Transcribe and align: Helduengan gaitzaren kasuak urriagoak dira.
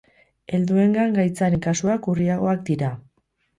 Helduengan 0.57 1.13
gaitzaren 1.17 1.63
kasuak 1.67 2.11
urriagoak 2.15 2.67
dira. 2.73 2.93